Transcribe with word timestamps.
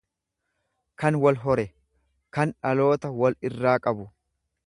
kan 1.01 1.17
wal 1.25 1.37
hore, 1.43 1.65
kan 2.37 2.55
dhaloota 2.63 3.13
wal 3.21 3.39
irraa 3.51 3.77
qabu. 3.87 4.09